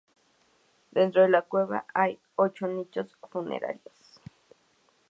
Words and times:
Dentro 0.89 1.21
de 1.21 1.29
la 1.29 1.43
cueva 1.43 1.85
hay 1.93 2.17
ocho 2.35 2.65
nichos 2.67 3.15
funerarios. 3.29 3.91